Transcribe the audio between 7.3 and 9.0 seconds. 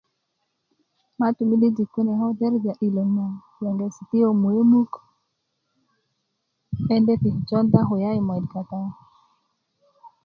jowuda kulya yi moyit kata yu